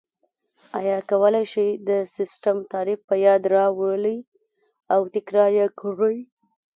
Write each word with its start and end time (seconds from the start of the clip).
آیا 0.79 0.97
کولای 1.09 1.45
شئ 1.51 1.69
د 1.89 1.91
سیسټم 2.15 2.57
تعریف 2.73 2.99
په 3.09 3.15
یاد 3.25 3.41
راولئ 3.53 4.19
او 4.93 5.01
تکرار 5.15 5.51
یې 5.59 5.67
کړئ؟ 5.79 6.17